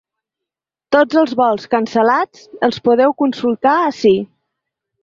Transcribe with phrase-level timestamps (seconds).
[0.95, 4.19] Tots els vols cancel·lats els podeu consultar ací.